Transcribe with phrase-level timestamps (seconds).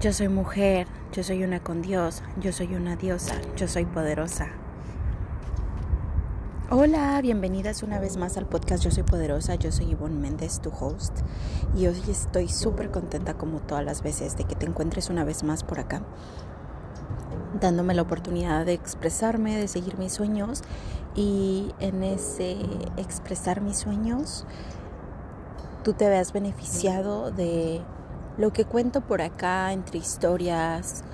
[0.00, 4.46] Yo soy mujer, yo soy una con Dios, yo soy una diosa, yo soy poderosa.
[6.70, 10.70] Hola, bienvenidas una vez más al podcast Yo Soy Poderosa, yo soy Yvonne Méndez, tu
[10.70, 11.18] host,
[11.76, 15.42] y hoy estoy súper contenta como todas las veces de que te encuentres una vez
[15.42, 16.00] más por acá,
[17.60, 20.62] dándome la oportunidad de expresarme, de seguir mis sueños,
[21.14, 22.56] y en ese
[22.96, 24.46] expresar mis sueños,
[25.84, 27.82] tú te veas beneficiado de
[28.40, 31.04] lo que cuento por acá entre historias,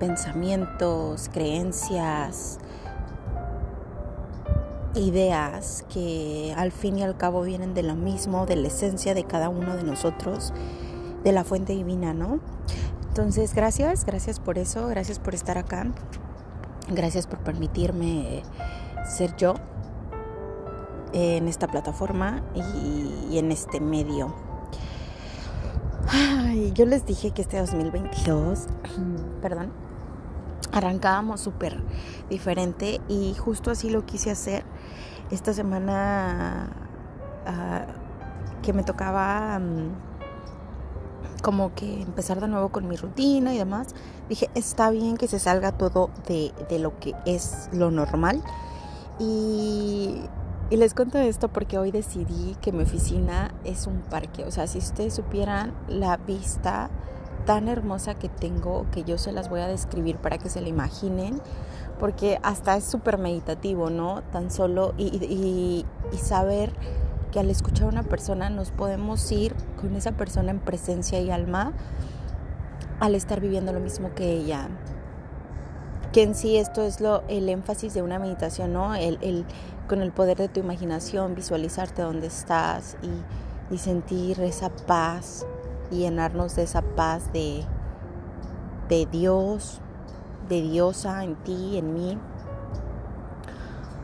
[0.00, 2.58] pensamientos, creencias,
[4.96, 9.22] ideas que al fin y al cabo vienen de lo mismo, de la esencia de
[9.22, 10.52] cada uno de nosotros,
[11.22, 12.40] de la fuente divina, ¿no?
[13.06, 15.86] Entonces, gracias, gracias por eso, gracias por estar acá,
[16.88, 18.42] gracias por permitirme
[19.06, 19.54] ser yo
[21.12, 24.34] en esta plataforma y, en este medio.
[26.08, 28.66] Ay, yo les dije que este 2022,
[29.40, 29.72] perdón,
[30.72, 31.82] arrancábamos súper
[32.28, 34.64] diferente y justo así lo quise hacer.
[35.30, 36.68] Esta semana
[37.46, 37.86] ah,
[38.62, 43.88] que me tocaba mm, como que empezar de nuevo con mi rutina y demás,
[44.28, 48.42] dije, está bien que se salga todo de, de lo que es lo normal.
[49.18, 50.20] Y
[50.70, 54.44] y les cuento esto porque hoy decidí que mi oficina es un parque.
[54.44, 56.90] O sea, si ustedes supieran la vista
[57.44, 60.68] tan hermosa que tengo, que yo se las voy a describir para que se la
[60.68, 61.40] imaginen,
[61.98, 64.22] porque hasta es súper meditativo, ¿no?
[64.32, 65.04] Tan solo y,
[66.12, 66.72] y, saber
[67.30, 71.30] que al escuchar a una persona nos podemos ir con esa persona en presencia y
[71.30, 71.72] alma
[73.00, 74.68] al estar viviendo lo mismo que ella.
[76.14, 78.94] Que en sí esto es lo, el énfasis de una meditación, ¿no?
[78.94, 79.44] El, el
[79.88, 85.44] con el poder de tu imaginación, visualizarte donde estás y, sentir esa paz
[85.90, 87.64] y llenarnos de esa paz de,
[88.88, 89.80] de Dios,
[90.48, 92.16] de Diosa en ti, en mí.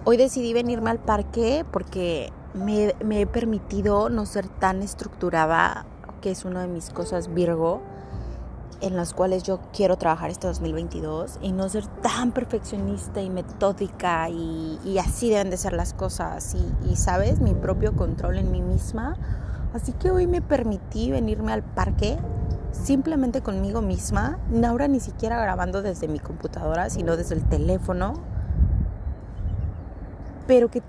[0.05, 5.87] Hoy decidí venirme al parque porque me, me, he permitido no ser tan estructurada,
[6.21, 7.81] que es una de mis cosas Virgo
[8.81, 14.29] en las cuales yo quiero trabajar este 2022 y no ser tan perfeccionista y metódica
[14.31, 18.63] y, así deben de ser las cosas y, y, sabes, mi propio control en mí
[18.63, 19.17] misma.
[19.75, 22.19] Así que hoy me permití venirme al parque
[22.73, 28.15] simplemente conmigo misma, ahora ni siquiera grabando desde mi computadora, sino desde el teléfono,
[30.47, 30.83] pero que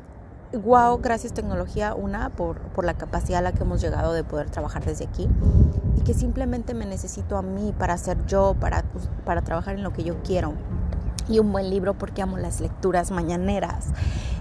[0.64, 4.50] wow, gracias tecnología, una, por, por, la capacidad a la que hemos llegado de poder
[4.50, 5.30] trabajar desde aquí
[6.02, 9.84] y que simplemente me necesito a mí para ser yo, para, pues, para trabajar en
[9.84, 10.54] lo que yo quiero.
[11.30, 13.90] Y un buen libro porque amo las lecturas mañaneras.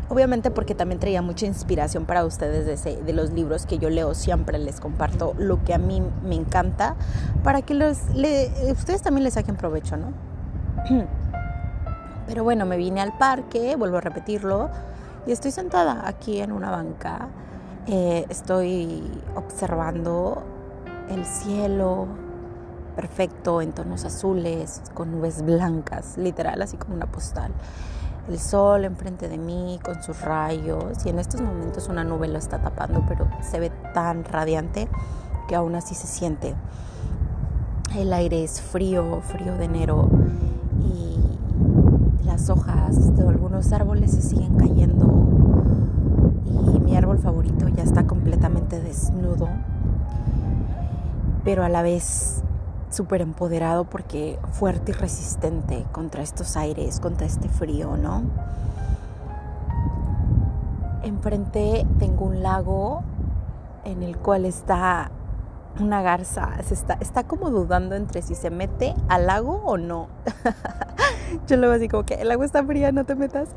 [0.08, 3.90] Obviamente porque también traía mucha inspiración para ustedes de, ese, de los libros que yo
[3.90, 4.14] leo.
[4.14, 6.96] Siempre les comparto lo que a mí me encanta
[7.44, 7.98] para que los,
[8.70, 10.12] ustedes también les saquen provecho, ¿no?
[12.26, 14.70] Pero bueno, me vine al parque, vuelvo a repetirlo,
[15.26, 17.28] y estoy sentada aquí en una banca.
[17.86, 19.02] Eh, estoy
[19.34, 20.42] observando
[21.10, 22.06] el cielo
[22.96, 27.52] perfecto en tonos azules, con nubes blancas, literal, así como una postal.
[28.28, 32.38] El sol enfrente de mí con sus rayos y en estos momentos una nube lo
[32.38, 34.88] está tapando, pero se ve tan radiante
[35.48, 36.54] que aún así se siente.
[37.96, 40.08] El aire es frío, frío de enero
[40.80, 45.06] y las hojas de algunos árboles se siguen cayendo
[46.44, 49.48] y mi árbol favorito ya está completamente desnudo
[51.44, 52.42] pero a la vez
[52.90, 58.22] súper empoderado porque fuerte y resistente contra estos aires, contra este frío, ¿no?
[61.02, 63.02] Enfrente tengo un lago
[63.84, 65.10] en el cual está
[65.78, 70.08] una garza, está, está como dudando entre si se mete al lago o no.
[71.46, 73.50] Yo luego así como que el agua está fría, no te metas.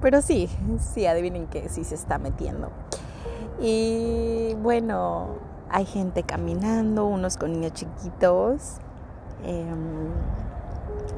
[0.00, 0.48] Pero sí,
[0.78, 2.70] sí, adivinen que sí se está metiendo.
[3.60, 5.28] Y bueno,
[5.70, 8.76] hay gente caminando, unos con niños chiquitos.
[9.44, 10.10] Em,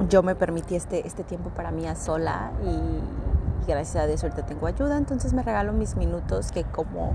[0.08, 4.46] yo me permití este, este tiempo para mí a sola y, gracias a Dios ahorita
[4.46, 7.12] tengo ayuda, entonces me regalo mis minutos que como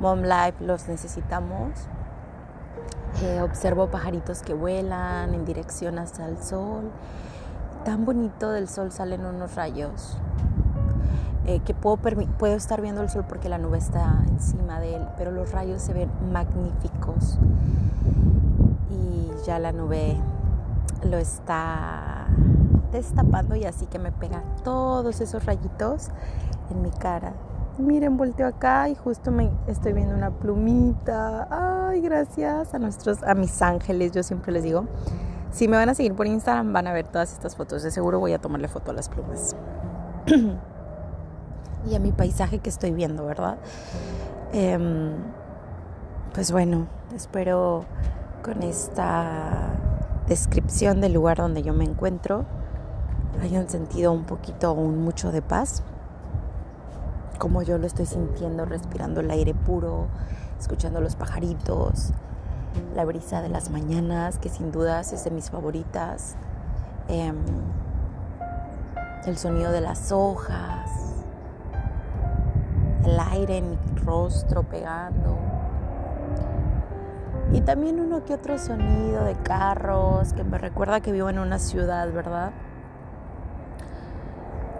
[0.00, 1.70] Mom Life los necesitamos.
[3.22, 6.90] Eh, observo pajaritos que vuelan en dirección hacia el sol.
[7.84, 10.16] Tan bonito del sol salen unos rayos
[11.46, 15.02] eh, que puedo, puedo estar viendo el sol porque la nube está encima de él,
[15.16, 17.38] pero los rayos se ven magníficos
[18.90, 20.16] y ya la nube
[21.02, 22.28] lo está
[22.92, 26.10] destapando y así que me pega todos esos rayitos
[26.70, 27.34] en mi cara
[27.76, 31.48] Miren, volteo acá y justo me estoy viendo una plumita.
[31.88, 34.86] Ay, gracias a nuestros, a mis ángeles, yo siempre les digo.
[35.50, 37.82] Si me van a seguir por Instagram van a ver todas estas fotos.
[37.82, 39.56] De seguro voy a tomarle foto a las plumas.
[41.88, 43.58] y a mi paisaje que estoy viendo, ¿verdad?
[44.52, 45.12] Em,
[46.32, 47.84] pues bueno, espero
[48.42, 49.70] con esta
[50.26, 52.44] descripción del lugar donde yo me encuentro
[53.42, 55.82] hayan sentido un poquito o un mucho de paz,
[57.38, 60.06] como yo lo estoy sintiendo, respirando el aire puro,
[60.58, 62.12] escuchando los pajaritos,
[62.94, 66.36] la brisa de las mañanas, que sin dudas es de mis favoritas,
[67.08, 67.36] em,
[69.26, 71.13] el sonido de las hojas,
[73.34, 75.38] aire en mi rostro pegando.
[77.52, 81.58] Y también uno que otro sonido de carros que me recuerda que vivo en una
[81.58, 82.52] ciudad, ¿verdad?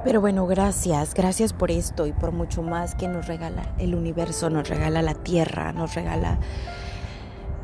[0.03, 4.51] Pero bueno, gracias, gracias por esto y por mucho más que nos regala el universo,
[4.51, 6.39] nos regala la tierra, nos regala,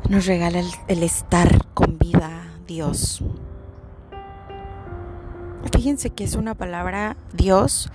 [0.09, 2.29] nos regala el, el estar con vida,
[2.65, 3.23] Dios.
[5.71, 7.91] Fíjense que es una palabra Dios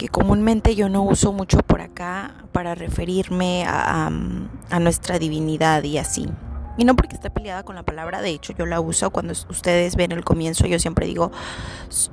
[0.00, 4.08] que comúnmente yo no uso mucho por acá para referirme a,
[4.80, 6.26] nuestra divinidad y así.
[6.78, 9.96] Y no porque esté peleada con la palabra, de hecho yo la uso cuando ustedes
[9.96, 11.32] ven el comienzo, yo siempre digo,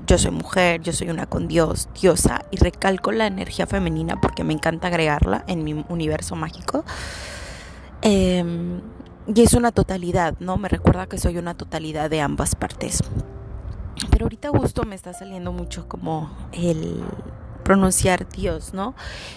[0.05, 4.43] yo soy mujer, yo soy una con Dios, diosa, y recalco la energía femenina porque
[4.43, 6.83] me encanta agregarla en mi universo mágico.
[8.01, 8.81] Em,
[9.33, 10.57] y es una totalidad, ¿no?
[10.57, 13.01] Me recuerda que soy una totalidad de ambas partes.
[14.11, 17.01] Pero ahorita justo me está saliendo mucho como el
[17.67, 18.95] pronunciar Dios, ¿no?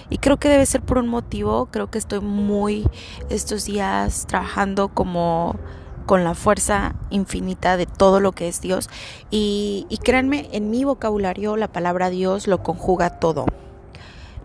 [0.09, 2.87] Y creo que debe ser por un motivo, creo que estoy muy
[3.29, 5.57] estos días trabajando como
[6.07, 8.89] con la fuerza infinita de todo lo que es Dios.
[9.33, 13.47] Y, créanme, en mi vocabulario la palabra Dios lo conjuga todo.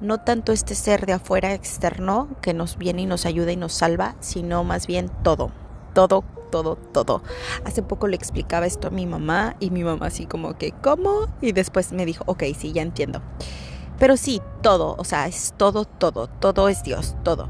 [0.01, 3.73] No tanto este ser de afuera externo que nos viene y nos ayuda y nos
[3.73, 5.51] salva, sino más bien todo,
[5.93, 7.21] todo, todo, todo.
[7.65, 11.27] Hace poco le explicaba esto a mi mamá y mi mamá así como que, ¿cómo?
[11.39, 13.21] Y después me dijo, ok, sí, ya entiendo.
[13.99, 17.49] Pero sí, todo, o sea, es todo, todo, todo es Dios, todo.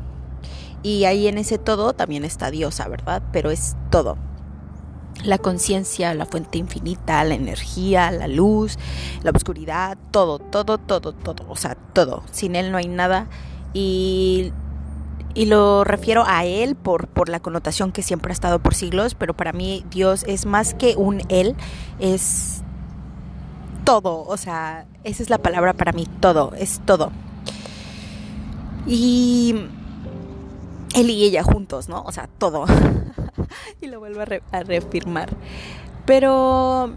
[0.84, 3.24] Y ahí en ese todo también está Diosa, ¿verdad?
[3.32, 4.18] Pero es todo.
[5.24, 8.78] La conciencia, la fuente infinita, la energía, la luz,
[9.24, 12.22] la oscuridad, todo, todo, todo, todo, o sea, todo.
[12.32, 13.28] Sin Él no hay nada.
[13.74, 14.54] Y,
[15.34, 19.16] y lo refiero a Él por, por la connotación que siempre ha estado por siglos,
[19.16, 21.56] pero para mí Dios es más que un Él,
[22.00, 22.62] es
[23.86, 27.12] todo, o sea, esa es la palabra para mí, todo, es todo.
[28.88, 29.56] Y
[30.96, 32.02] él y ella juntos, ¿no?
[32.02, 32.66] O sea, todo.
[33.82, 35.30] y lo vuelvo a, reafirmar.
[36.06, 36.94] Pero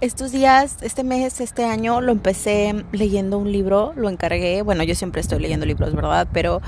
[0.00, 4.62] estos días, este mes, este año, lo empecé leyendo un libro, lo encargué.
[4.62, 6.28] Bueno, yo siempre estoy leyendo libros, ¿verdad?
[6.32, 6.60] Pero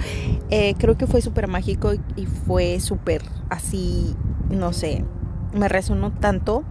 [0.50, 4.14] eh, creo que fue súper mágico y fue súper así,
[4.50, 5.04] no sé,
[5.52, 6.64] me resonó tanto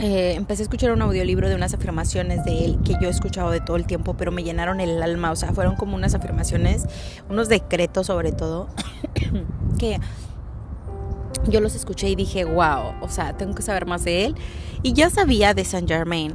[0.00, 3.50] eh, empecé a escuchar un audiolibro de unas afirmaciones de él que yo he escuchado
[3.50, 6.86] de todo el tiempo, pero me llenaron el alma, o sea, fueron como unas afirmaciones,
[7.28, 8.68] unos decretos sobre todo,
[9.78, 10.00] que
[11.46, 14.36] yo los escuché y dije, wow, o sea, tengo que saber más de él.
[14.82, 16.32] Y ya sabía de Saint Germain,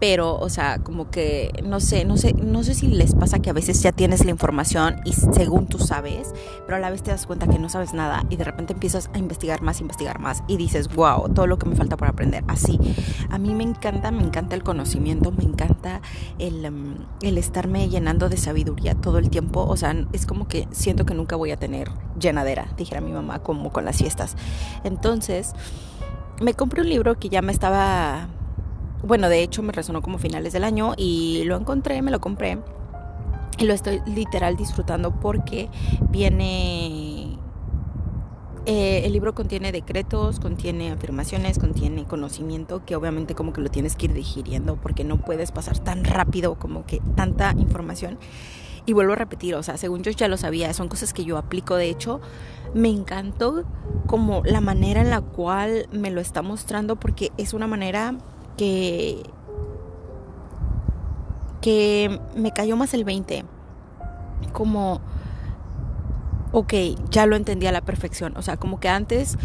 [0.00, 3.50] pero, o sea, como que, no sé, no sé, no sé si les pasa que
[3.50, 6.32] a veces ya tienes la información y según tú sabes,
[6.66, 9.10] pero a la vez te das cuenta que no sabes nada y de repente empiezas
[9.12, 12.44] a investigar más, investigar más y dices, wow, todo lo que me falta por aprender.
[12.46, 12.78] Así,
[13.30, 16.00] a mí me encanta, me encanta el conocimiento, me encanta
[16.38, 20.68] el, em, el estarme llenando de sabiduría todo el tiempo, o sea, es como que
[20.70, 24.36] siento que nunca voy a tener llenadera, dijera mi mamá, como con las fiestas.
[24.84, 25.54] Entonces,
[26.40, 28.28] me compré un libro que ya me estaba
[29.02, 32.58] bueno, de hecho me resonó como finales del año y lo encontré, me lo compré
[33.58, 35.68] y lo estoy literal disfrutando porque
[36.10, 37.38] viene...
[38.66, 43.96] Eh, el libro contiene decretos, contiene afirmaciones, contiene conocimiento que obviamente como que lo tienes
[43.96, 48.18] que ir digiriendo porque no puedes pasar tan rápido como que tanta información.
[48.84, 51.38] Y vuelvo a repetir, o sea, según yo ya lo sabía, son cosas que yo
[51.38, 51.76] aplico.
[51.76, 52.20] De hecho,
[52.74, 53.64] me encantó
[54.06, 58.16] como la manera en la cual me lo está mostrando porque es una manera
[58.58, 59.22] que,
[61.62, 63.46] que me cayó más el 20.
[64.52, 65.00] Como,
[66.52, 66.74] ok,
[67.10, 68.36] ya lo entendí a la perfección.
[68.36, 69.38] O sea, como que antes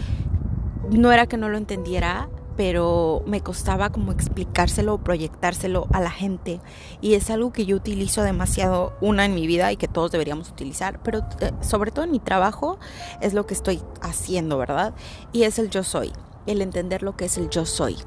[0.89, 2.27] no era que no lo entendiera,
[2.57, 6.59] pero me costaba como explicárselo, proyectárselo a la gente.
[7.01, 10.49] Y es algo que yo utilizo demasiado, una en mi vida y que todos deberíamos
[10.49, 12.79] utilizar, pero eh, sobre todo en mi trabajo
[13.21, 14.93] es lo que estoy haciendo, ¿verdad?
[15.31, 16.11] Y es el yo soy,
[16.45, 17.97] el entender lo que es el yo soy.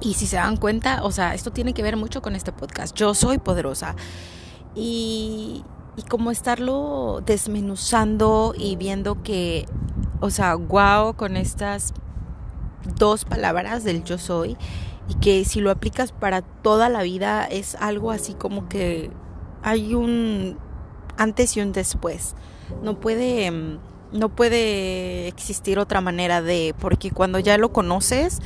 [0.00, 2.96] Y si se dan cuenta, o sea, esto tiene que ver mucho con este podcast.
[2.96, 3.94] Yo soy poderosa.
[4.74, 5.64] y,
[5.96, 9.66] y como estarlo desmenuzando y viendo que,
[10.20, 11.92] o sea, wow con estas
[12.96, 14.56] dos palabras del yo soy
[15.08, 19.10] y que si lo aplicas para toda la vida es algo así como que
[19.62, 20.58] hay un
[21.16, 22.34] antes y un después.
[22.82, 23.78] No puede
[24.12, 28.40] no puede existir otra manera de porque cuando ya lo conoces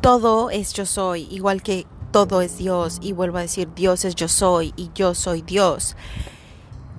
[0.00, 4.14] todo es yo soy, igual que todo es Dios y vuelvo a decir Dios es
[4.14, 5.96] yo soy y yo soy Dios.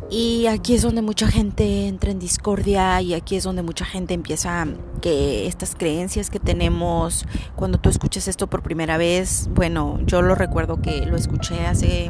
[0.09, 4.13] Y aquí es donde mucha gente entra en discordia y aquí es donde mucha gente
[4.13, 4.65] empieza
[5.01, 7.25] que estas creencias que tenemos,
[7.55, 12.09] cuando tú escuchas esto por primera vez, bueno, yo lo recuerdo que lo escuché hace,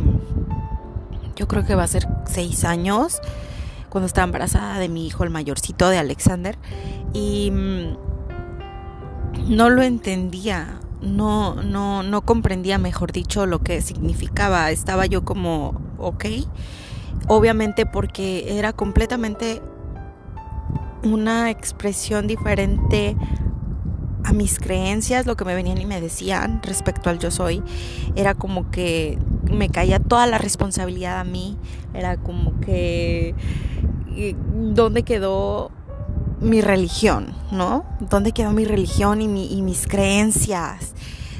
[1.35, 3.19] yo creo que va a ser seis años,
[3.89, 6.55] cuando estaba embarazada de mi hijo, el mayorcito de Alexander,
[7.13, 8.06] y mm,
[9.47, 14.71] no lo entendía, no, no, no comprendía, mejor dicho, lo que significaba.
[14.71, 16.25] Estaba yo como, ok
[17.27, 19.61] obviamente porque era completamente
[21.03, 23.15] una expresión diferente
[24.23, 27.63] a mis creencias, lo que me venían y me decían respecto al yo soy,
[28.15, 29.17] era como que
[29.49, 31.57] me caía toda la responsabilidad a mí,
[31.93, 33.35] era como que
[34.73, 35.71] dónde quedó
[36.39, 37.85] mi religión, ¿no?
[37.99, 40.93] ¿Dónde quedó mi religión y, mis creencias?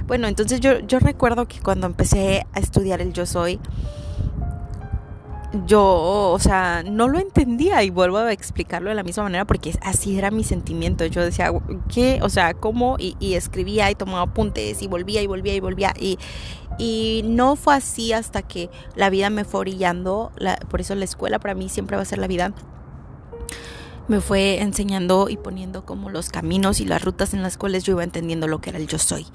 [0.07, 3.59] Bueno, entonces yo, yo recuerdo que cuando empecé a estudiar el yo soy,
[5.65, 9.73] yo, o sea, no lo entendía y vuelvo a explicarlo de la misma manera porque
[9.81, 11.05] así era mi sentimiento.
[11.05, 11.51] Yo decía,
[11.93, 12.19] ¿qué?
[12.21, 12.97] O sea, ¿cómo?
[12.99, 15.93] Y, escribía y tomaba apuntes y volvía y volvía y volvía.
[15.99, 16.17] Y,
[16.77, 20.31] y no fue así hasta que la vida me fue orillando.
[20.69, 22.53] por eso la escuela para mí siempre va a ser la vida.
[24.07, 27.93] Me fue enseñando y poniendo como los caminos y las rutas en las cuales yo
[27.93, 29.25] iba entendiendo lo que era el yo soy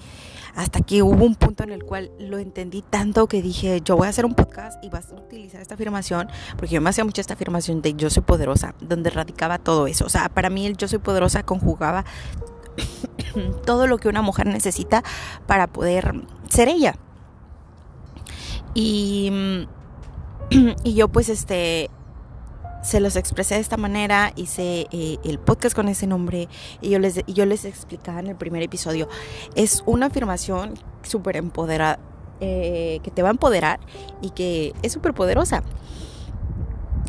[0.54, 4.06] hasta que hubo un punto en el cual lo entendí tanto que dije, yo voy
[4.06, 7.20] a hacer un podcast y vas a utilizar esta afirmación, porque yo me hacía mucho
[7.20, 10.04] esta afirmación de yo soy poderosa, donde radicaba todo eso.
[10.04, 12.04] O sea, para mí el yo soy poderosa conjugaba
[13.64, 15.02] todo lo que una mujer necesita
[15.46, 16.14] para poder
[16.48, 16.96] ser ella.
[18.74, 19.66] Y,
[20.84, 21.90] y yo pues este
[22.82, 26.48] se los expresé de esta manera, hice eh, el podcast con ese nombre
[26.80, 29.08] y yo les, yo les explicaba en el primer episodio.
[29.54, 31.98] Es una afirmación súper empoderada,
[32.40, 33.78] eh, que te va a empoderar
[34.20, 35.62] y que es súper poderosa.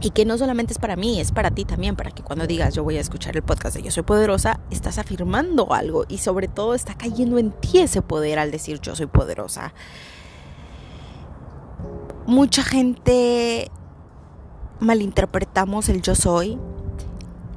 [0.01, 2.75] Y que no solamente es para mí, es para ti también, para que cuando digas
[2.75, 6.49] yo voy a escuchar el podcast de Yo Soy Poderosa, estás afirmando algo y sobre
[6.49, 9.73] todo está cayendo en ti ese poder al decir yo soy poderosa.
[12.27, 13.71] Mucha gente
[14.79, 16.57] malinterpretamos el yo soy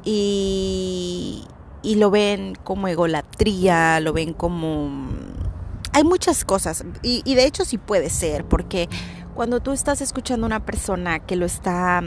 [0.04, 1.44] y,
[1.82, 5.08] y lo ven como egolatría, lo ven como...
[5.92, 8.88] Hay muchas cosas y, y de hecho sí puede ser, porque
[9.34, 12.02] cuando tú estás escuchando a una persona que lo está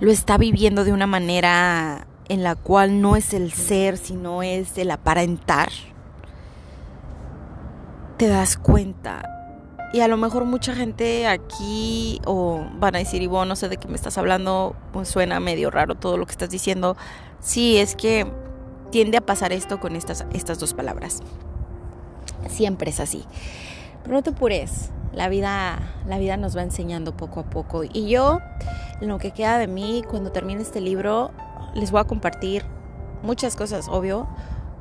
[0.00, 4.78] lo está viviendo de una manera en la cual no es el ser, sino es
[4.78, 5.68] el aparentar,
[8.16, 9.39] te das cuenta
[9.92, 13.76] y a lo mejor mucha gente aquí o van a decir, Ivonne, no sé de
[13.76, 16.96] qué me estás hablando, pues suena medio raro todo lo que estás diciendo.
[17.40, 18.26] Sí, es que
[18.90, 21.22] tiende a pasar esto con estas, estas dos palabras.
[22.48, 23.24] Siempre es así.
[24.02, 27.82] Pero no te apures, la vida, la vida nos va enseñando poco a poco.
[27.84, 28.40] Y yo,
[29.00, 31.32] lo que queda de mí, cuando termine este libro,
[31.74, 32.64] les voy a compartir
[33.22, 34.28] muchas cosas, obvio,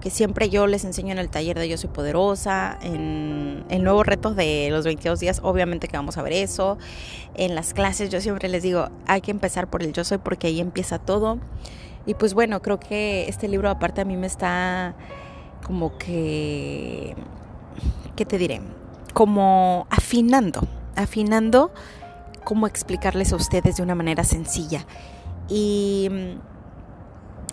[0.02, 4.06] que siempre yo les enseño en el taller de Yo Soy Poderosa, en, en, nuevos
[4.06, 6.78] retos de los 22 días, obviamente que vamos a ver eso.
[7.36, 10.48] En las clases yo siempre les digo, hay que empezar por el Yo Soy porque
[10.48, 11.40] ahí empieza todo.
[12.06, 14.96] Y pues bueno, creo que este libro aparte a mí me está
[15.66, 17.16] como que,
[18.16, 18.62] ¿qué te diré?
[19.14, 20.62] Como afinando,
[20.96, 21.72] afinando
[22.44, 24.86] cómo explicarles a ustedes de una manera sencilla.
[25.50, 26.10] Y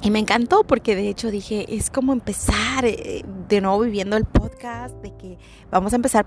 [0.03, 4.25] y me encantó porque de hecho dije, es como empezar eh, de nuevo viviendo el
[4.25, 5.39] podcast, de que
[5.71, 6.27] vamos a empezar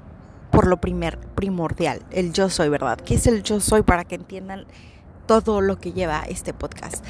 [0.51, 2.99] por lo primer, primordial, el yo soy, ¿verdad?
[2.99, 4.65] ¿Qué es el yo soy para que entiendan
[5.27, 7.05] todo lo que lleva este podcast?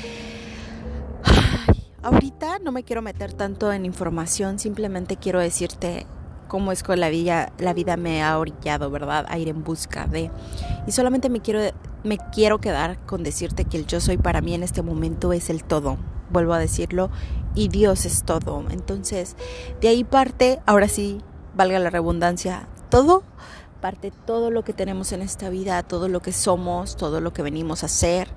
[2.04, 6.06] ahorita no me quiero meter tanto en información, simplemente quiero decirte
[6.48, 9.25] cómo es que la vida, la vida me ha orillado, ¿verdad?
[9.30, 10.32] A ir en busca de...
[10.88, 11.62] Y solamente me quiero,
[12.04, 15.50] me quiero quedar con decirte que el yo soy para mí en este momento es
[15.50, 15.98] el todo
[16.29, 17.09] vuelvo a decirlo,
[17.55, 18.63] y Dios es todo.
[18.69, 19.36] Entonces,
[19.81, 21.21] de ahí parte, ahora sí,
[21.55, 23.24] valga la redundancia, todo,
[23.81, 27.41] parte todo lo que tenemos en esta vida, todo lo que somos, todo lo que
[27.41, 28.29] venimos a hacer.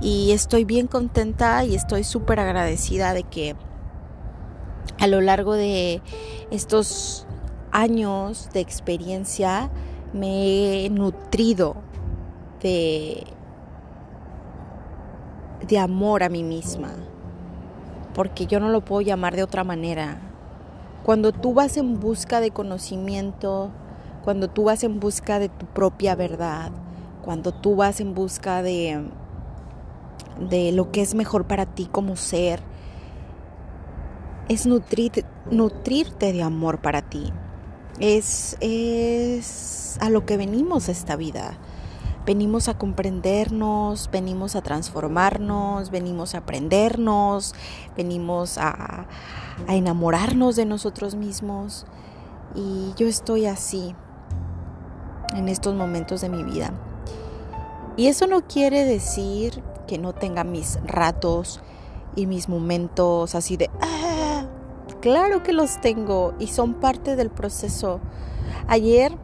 [0.00, 3.56] Y estoy bien contenta y estoy súper agradecida de que
[4.98, 6.02] a lo largo de
[6.50, 7.26] estos
[7.72, 9.70] años de experiencia,
[10.12, 11.74] me he nutrido
[12.60, 13.24] de,
[15.66, 16.92] de amor a mí misma,
[18.14, 20.20] porque yo no lo puedo llamar de otra manera.
[21.04, 23.70] Cuando tú vas en busca de conocimiento,
[24.22, 26.70] cuando tú vas en busca de tu propia verdad,
[27.22, 29.04] cuando tú vas en busca de,
[30.48, 32.60] de lo que es mejor para ti como ser,
[34.48, 37.32] es nutrir, nutrirte de amor para ti.
[37.98, 41.58] Es, es a lo que venimos esta vida.
[42.24, 47.52] Venimos a comprendernos, venimos a transformarnos, venimos a aprendernos,
[47.96, 49.06] venimos a,
[49.66, 51.84] enamorarnos de nosotros mismos.
[52.54, 53.96] Y yo estoy así
[55.34, 56.72] en estos momentos de mi vida.
[57.96, 61.60] Y eso no quiere decir que no tenga mis ratos
[62.14, 64.46] y mis momentos así de, ah,
[65.00, 68.00] claro que los tengo y son parte del proceso.
[68.68, 69.18] Ayer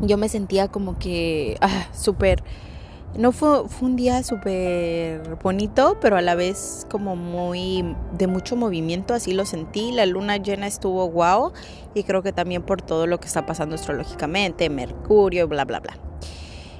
[0.00, 2.42] yo me sentía como que, ah, súper,
[3.16, 8.56] no fue, fue un día súper bonito, pero a la vez como muy de mucho
[8.56, 9.92] movimiento, así lo sentí.
[9.92, 11.52] La luna llena estuvo guau
[11.94, 15.98] y creo que también por todo lo que está pasando astrológicamente, Mercurio, bla, bla, bla.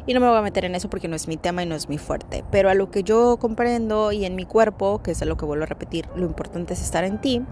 [0.07, 1.75] Y no me voy a meter en eso porque no es mi tema y no
[1.75, 2.45] es mi fuerte.
[2.51, 5.45] Pero a lo que yo comprendo y en mi cuerpo, que es a lo que
[5.45, 7.43] vuelvo a repetir, lo importante es estar en ti.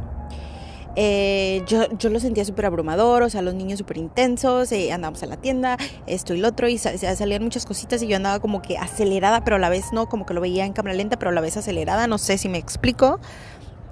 [0.97, 5.23] Eh, yo, yo, lo sentía súper abrumador, o sea, los niños súper intensos, eh, andábamos
[5.23, 5.77] a la tienda,
[6.07, 9.57] esto y lo otro, y salían muchas cositas y yo andaba como que acelerada, pero
[9.57, 11.57] a la vez no, como que lo veía en cámara lenta, pero a la vez
[11.57, 13.21] acelerada, no sé si me explico.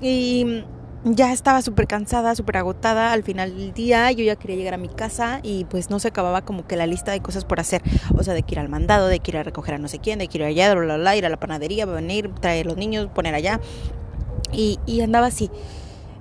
[0.00, 0.64] Y
[1.04, 4.78] ya estaba súper cansada, súper agotada al final del día, yo ya quería llegar a
[4.78, 7.82] mi casa y pues no se acababa como que la lista de cosas por hacer,
[8.16, 10.00] o sea, de que ir al mandado, de que ir a recoger a no sé
[10.00, 13.34] quién, de que ir allá, de ir a la panadería, venir, traer los niños, poner
[13.34, 13.60] allá
[14.52, 15.50] y, y andaba así.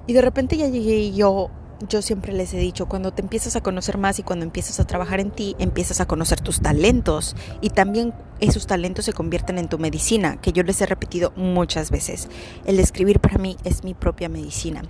[0.08, 1.50] Y de repente ya llegué y yo
[1.90, 4.88] yo siempre les he dicho, cuando te empiezas a conocer más y cuando empiezas a
[4.88, 9.68] trabajar en ti, empiezas a conocer tus talentos y también esos talentos se convierten en
[9.68, 12.30] tu medicina, que yo les he repetido muchas veces.
[12.66, 14.84] El escribir para mí es mi propia medicina.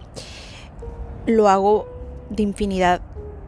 [1.25, 1.87] Lo hago
[2.29, 3.01] de infinidad,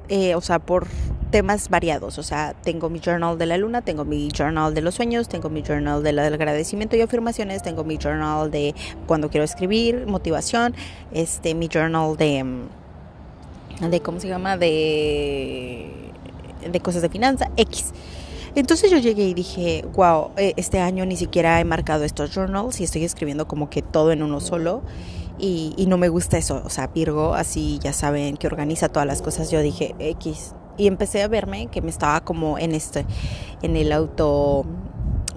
[0.10, 0.88] eh, o sea, por
[1.32, 2.18] temas variados.
[2.18, 5.50] O sea, tengo mi journal de la luna, tengo mi journal de los sueños, tengo
[5.50, 10.76] mi journal del agradecimiento y afirmaciones, tengo mi journal de cuando quiero escribir, motivación,
[11.12, 12.46] este, mi journal de
[13.82, 15.92] de cómo se llama, de,
[16.70, 17.94] de cosas de finanza, X.
[18.56, 22.80] Entonces yo llegué y dije, wow, eh, este año ni siquiera he marcado estos journals
[22.82, 24.82] y estoy escribiendo como que todo en uno solo.
[25.40, 29.06] Y, y, no me gusta eso, o sea, Virgo, así ya saben que organiza todas
[29.06, 30.56] las cosas, yo dije X.
[30.78, 33.06] Y empecé a verme que me estaba como en este,
[33.62, 34.66] en el auto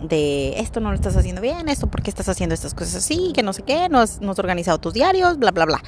[0.03, 3.43] de esto no lo estás haciendo bien, esto porque estás haciendo estas cosas así, que
[3.43, 5.83] no sé qué, no has, organizado tus diarios, bla, bla, bla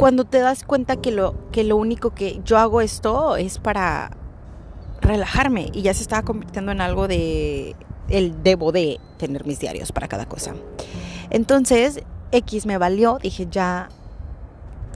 [0.00, 4.16] cuando te das cuenta que lo, que lo único que yo hago esto es para
[5.02, 7.76] relajarme y ya se estaba convirtiendo en algo de
[8.08, 10.54] el debo de tener mis diarios para cada cosa.
[11.28, 12.00] Entonces,
[12.32, 13.90] X me valió, dije ya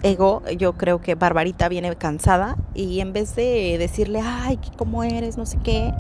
[0.05, 5.37] ego, yo creo que Barbarita viene cansada y en vez de decirle, ay, ¿cómo eres?
[5.37, 5.93] No sé qué,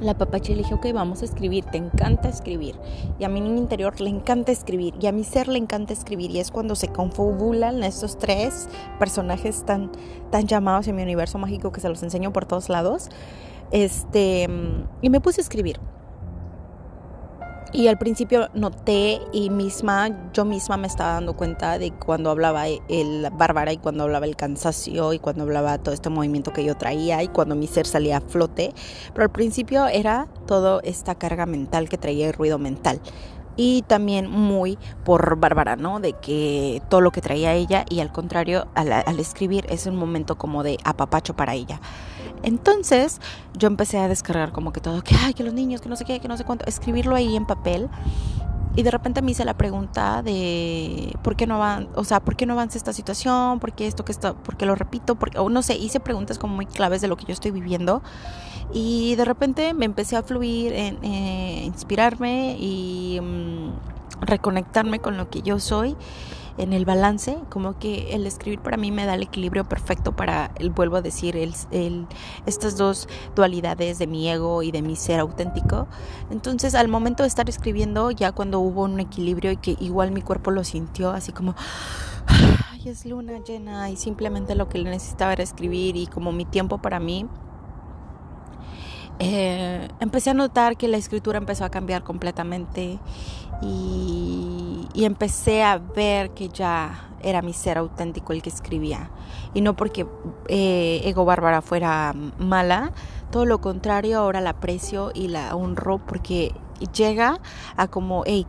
[0.00, 2.74] la papacha le dije, ok, vamos a escribir, te encanta escribir.
[3.18, 4.94] Y a mi niño interior le encanta escribir.
[5.00, 6.30] Y a mi ser le encanta escribir.
[6.30, 9.92] Y es cuando se confabulan estos tres personajes tan,
[10.30, 13.08] tan llamados en mi universo mágico que se los enseño por todos lados.
[13.70, 14.48] Este,
[15.00, 15.80] y me puse a escribir.
[17.76, 22.68] Y al principio noté y misma, yo misma me estaba dando cuenta de cuando hablaba
[22.68, 26.76] el Bárbara y cuando hablaba el cansancio y cuando hablaba todo este movimiento que yo
[26.76, 28.72] traía y cuando mi ser salía a flote.
[29.12, 33.00] Pero al principio era toda esta carga mental que traía el ruido mental
[33.56, 36.00] y también muy por Bárbara, ¿no?
[36.00, 40.36] De que todo lo que traía ella y al contrario, al, escribir es un momento
[40.36, 41.80] como de apapacho para ella.
[42.42, 43.20] Entonces
[43.56, 46.04] yo empecé a descargar como que todo, que ay, que los niños, que no sé
[46.04, 47.88] qué, que no sé cuánto, escribirlo ahí en papel.
[48.76, 52.34] Y de repente me hice la pregunta de por qué no van, o sea, por
[52.34, 55.48] qué no avanza esta situación, por qué esto que está, por qué lo repito, o
[55.48, 58.02] no sé, hice preguntas como muy claves de lo que yo estoy viviendo
[58.72, 63.70] y de repente me empecé a fluir, en, eh, inspirarme y mm,
[64.22, 65.96] reconectarme con lo que yo soy
[66.56, 70.52] en el balance, como que el escribir para mí me da el equilibrio perfecto para,
[70.56, 72.06] el, vuelvo a decir, el,
[72.46, 75.88] estas dos dualidades de mi ego y de mi ser auténtico.
[76.30, 80.22] Entonces al momento de estar escribiendo, ya cuando hubo un equilibrio y que igual mi
[80.22, 81.54] cuerpo lo sintió, así como...
[82.26, 86.78] Ay, es luna llena y simplemente lo que necesitaba era escribir y como mi tiempo
[86.78, 87.26] para mí
[89.18, 92.98] eh, empecé a notar que la escritura empezó a cambiar completamente
[93.62, 99.10] y, empecé a ver que ya era mi ser auténtico el que escribía.
[99.52, 100.06] Y no porque
[100.48, 102.92] eh, Ego Bárbara fuera mala,
[103.30, 106.54] todo lo contrario, ahora la aprecio y la honro porque
[106.94, 107.38] llega
[107.76, 108.46] a como, hey,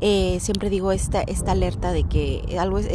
[0.00, 2.88] eh, siempre digo esta, esta alerta de que algo es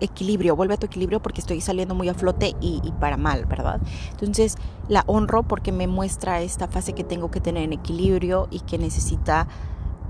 [0.00, 3.80] equilibrio, vuelve a tu equilibrio porque estoy saliendo muy a flote y, para mal, ¿verdad?
[4.10, 4.56] Entonces
[4.88, 8.78] la honro porque me muestra esta fase que tengo que tener en equilibrio y que
[8.78, 9.48] necesita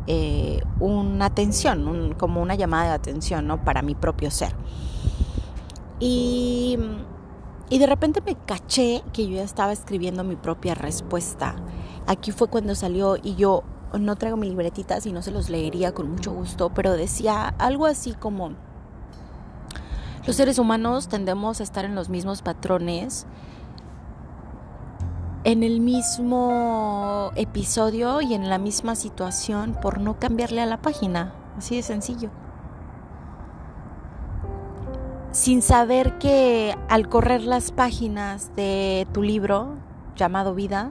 [0.06, 3.64] eh, una atención, como una llamada de atención, ¿no?
[3.64, 4.54] Para mi propio ser.
[6.00, 6.78] Y,
[7.70, 11.54] y de repente me caché que yo ya estaba escribiendo mi propia respuesta.
[12.06, 13.62] Aquí fue cuando salió y yo
[13.98, 17.86] no traigo mi libretita, y no se los leería con mucho gusto, pero decía algo
[17.86, 18.52] así como
[20.26, 23.26] los seres humanos tendemos a estar en los mismos patrones,
[25.44, 31.34] en el mismo episodio y en la misma situación por no cambiarle a la página.
[31.58, 32.30] Así de sencillo.
[35.32, 39.74] Sin saber que al correr las páginas de tu libro
[40.16, 40.90] llamado Vida,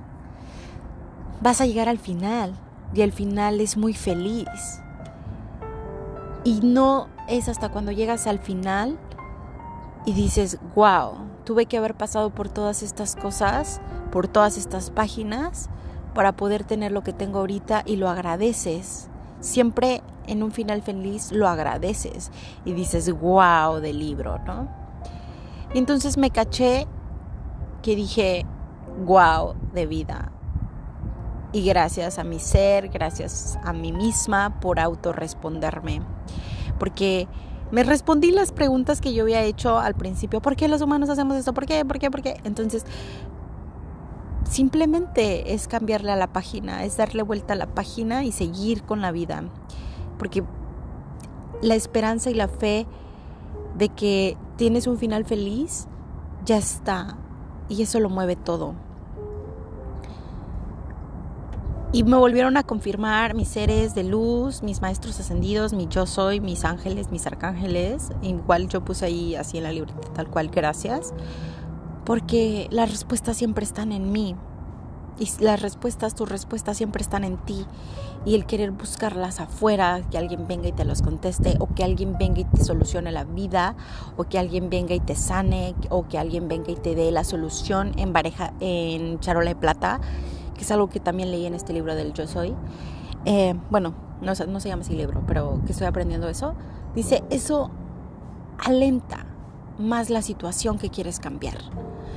[1.42, 2.54] vas a llegar al final
[2.94, 4.82] y el final es muy feliz.
[6.44, 9.00] Y no es hasta cuando llegas al final
[10.06, 11.14] y dices, wow,
[11.46, 15.70] tuve que haber pasado por todas estas cosas, por todas estas páginas,
[16.14, 19.10] para poder tener lo que tengo ahorita y lo agradeces.
[19.40, 22.32] Siempre en un final feliz lo agradeces
[22.66, 24.68] y dices, wow, del libro, ¿no?
[25.74, 26.88] Y entonces me caché
[27.82, 28.46] que dije,
[29.06, 30.32] wow, de vida.
[31.52, 36.02] Y gracias a mi ser, gracias a mí misma por autorresponderme.
[36.80, 37.28] Porque
[37.74, 40.44] me respondí las preguntas que yo había hecho al principio.
[40.44, 41.56] ¿Por qué los humanos hacemos esto?
[41.56, 41.84] ¿Por qué?
[41.84, 42.12] ¿Por qué?
[42.12, 42.40] ¿Por qué?
[42.44, 42.86] Entonces,
[44.48, 49.02] simplemente es cambiarle a la página, es darle vuelta a la página y seguir con
[49.02, 49.46] la vida.
[50.20, 50.44] Porque
[51.64, 52.86] la esperanza y la fe
[53.76, 55.88] de que tienes un final feliz
[56.46, 57.18] ya está.
[57.70, 58.76] Y eso lo mueve todo.
[61.96, 66.40] Y me volvieron a confirmar mis seres de luz, mis maestros ascendidos, mi yo soy,
[66.40, 68.10] mis ángeles, mis arcángeles.
[68.24, 71.14] Igual yo puse ahí así en la libreta, tal cual, gracias.
[72.04, 74.36] Porque las respuestas siempre están en mí.
[75.20, 77.64] Y las respuestas, tus respuestas siempre están en ti.
[78.26, 82.18] Y el querer buscarlas afuera, que alguien venga y te las conteste, o que alguien
[82.18, 83.76] venga y te solucione la vida,
[84.18, 87.24] o que alguien venga y te sane, o que alguien venga y te dé la
[87.24, 90.02] solución en, pareja, en charola de plata
[90.54, 92.56] que es algo que también leí en este libro del Yo Soy.
[93.26, 96.54] Eh, bueno, no, no se llama así libro, pero que estoy aprendiendo eso.
[96.96, 97.72] Dice, eso
[98.58, 99.26] alenta
[99.78, 101.58] más la situación que quieres cambiar.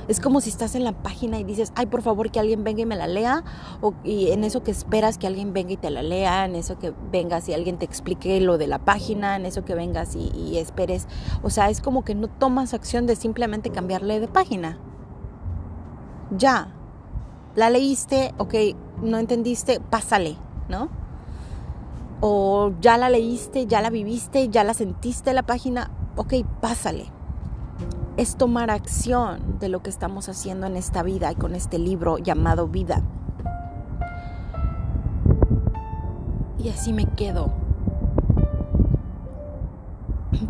[0.07, 2.81] Es como si estás en la página y dices, ay, por favor, que alguien venga
[2.81, 3.43] y me la lea.
[3.81, 6.79] O, y en eso que esperas que alguien venga y te la lea, en eso
[6.79, 10.31] que vengas y alguien te explique lo de la página, en eso que vengas y,
[10.33, 11.07] y esperes.
[11.43, 14.79] O sea, es como que no tomas acción de simplemente cambiarle de página.
[16.31, 16.73] Ya,
[17.57, 18.53] la leíste, ok,
[19.01, 20.37] no entendiste, pásale,
[20.69, 20.89] ¿no?
[22.21, 27.11] O ya la leíste, ya la viviste, ya la sentiste la página, ok, pásale.
[28.15, 32.19] Es tomar acción de lo que estamos haciendo en esta vida y con este libro
[32.19, 33.01] llamado vida.
[36.59, 37.51] Y así me quedo.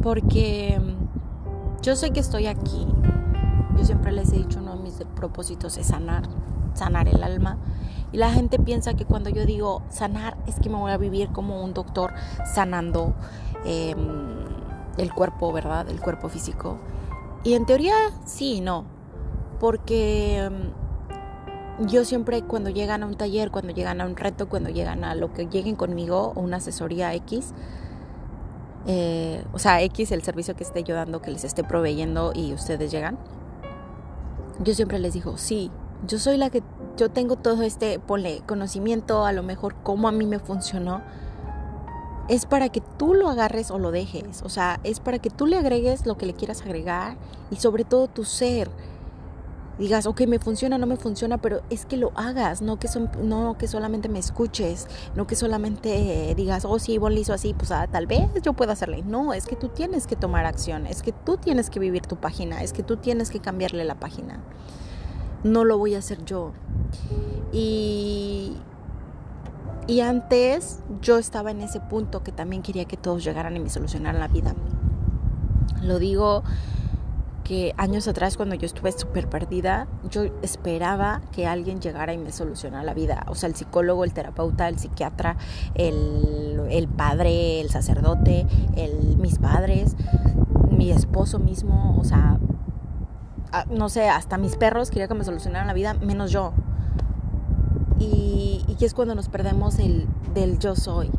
[0.03, 0.77] Porque
[1.81, 2.85] yo sé que estoy aquí.
[3.77, 6.23] Yo siempre les he dicho, uno de mis propósitos es sanar
[6.77, 7.57] sanar el alma.
[8.11, 11.29] Y la gente piensa que cuando yo digo sanar es que me voy a vivir
[11.29, 12.13] como un doctor
[12.45, 13.13] sanando
[13.65, 13.97] em,
[14.97, 15.89] el cuerpo, ¿verdad?
[15.89, 16.77] El cuerpo físico.
[17.43, 17.93] Y en teoría
[18.25, 18.85] sí y no.
[19.59, 20.71] Porque em,
[21.87, 25.13] yo siempre cuando llegan a un taller, cuando llegan a un reto, cuando llegan a
[25.13, 27.53] lo que lleguen conmigo o una asesoría X,
[28.87, 32.53] eh, o sea, X el servicio que esté yo dando, que les esté proveyendo y
[32.53, 33.17] ustedes llegan,
[34.59, 35.69] yo siempre les digo, sí,
[36.05, 36.61] yo soy la que,
[36.97, 41.01] yo tengo todo este, ponle, conocimiento, a lo mejor cómo a mí me funcionó,
[42.27, 45.45] es para que tú lo agarres o lo dejes, o sea, es para que tú
[45.45, 47.17] le agregues lo que le quieras agregar
[47.49, 48.69] y sobre todo tu ser.
[49.79, 53.11] Digas, ok, me funciona, no me funciona, pero es que lo hagas, no que, son,
[53.21, 57.69] no que solamente me escuches, no que solamente digas, oh, sí, Ivonne hizo así, pues
[57.69, 59.03] ah, tal vez yo pueda hacerle.
[59.03, 62.15] No, es que tú tienes que tomar acción, es que tú tienes que vivir tu
[62.15, 64.41] página, es que tú tienes que cambiarle la página
[65.43, 66.51] no lo voy a hacer yo.
[67.51, 68.57] Y,
[69.87, 73.69] y antes yo estaba en ese punto que también quería que todos llegaran y me
[73.69, 74.55] solucionaran la vida.
[75.81, 76.43] Lo digo
[77.47, 82.33] porque años atrás cuando yo estuve súper perdida, yo esperaba que alguien llegara y me
[82.33, 83.25] solucionara la vida.
[83.29, 85.37] O sea, el psicólogo, el terapeuta, el psiquiatra,
[85.73, 88.45] el, el padre, el sacerdote,
[89.17, 89.95] mis padres,
[90.71, 92.37] mi esposo mismo, o sea,
[93.69, 96.53] no sé, hasta mis perros quería que me solucionaran la vida, menos yo.
[97.99, 101.09] Y, y es cuando nos perdemos el del yo soy.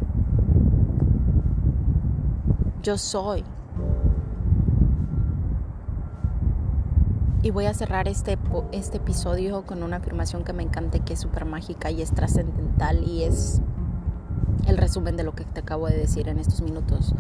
[2.83, 3.45] Yo soy.
[7.43, 8.37] Y voy a cerrar este,
[8.73, 13.05] este episodio con una afirmación que me encanta, que es súper mágica y es trascendental
[13.05, 13.63] y es
[14.67, 17.15] el resumen de lo que te acabo de decir en estos minutos.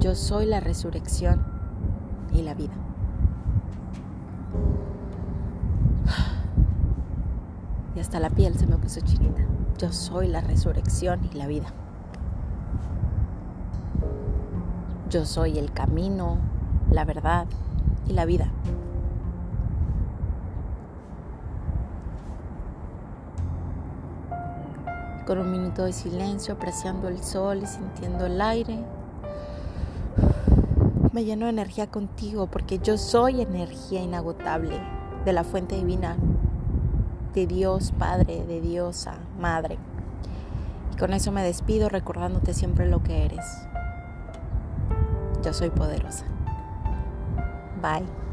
[0.00, 1.44] Yo soy la resurrección
[2.32, 2.74] y la vida.
[8.20, 9.42] La piel se me puso chinita.
[9.78, 11.66] Yo soy la resurrección y la vida.
[15.10, 16.38] Yo soy el camino,
[16.90, 17.46] la verdad
[18.08, 18.50] y la vida.
[25.24, 28.78] con un minuto de silencio, apreciando el sol y sintiendo el aire.
[31.12, 34.80] Me lleno de energía contigo porque yo soy energía inagotable
[35.24, 36.16] de la fuente divina,
[37.34, 39.76] de Dios Padre, de Diosa Madre.
[40.92, 43.44] Y con eso me despido recordándote siempre lo que eres.
[45.44, 46.24] Yo soy poderosa.
[47.82, 48.23] Bye.